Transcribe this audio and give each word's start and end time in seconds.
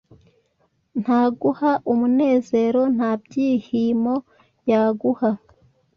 Ntaguha 1.01 1.71
umunezero, 1.91 2.81
nta 2.95 3.11
byihimo, 3.21 4.15
yaguha 4.69 5.29